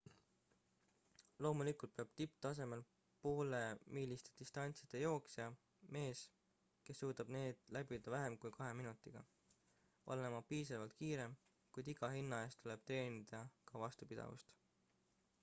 [1.45, 2.79] loomulikult peab tipptasemel
[3.25, 5.45] poolemiiliste distantside jooksja
[5.97, 6.23] mees
[6.87, 9.23] kes suudab need läbida vähem kui kahe minutiga
[10.15, 11.29] olema piisavalt kiire
[11.75, 14.53] kuid iga hinna eest tuleb treenida ka vastupidavust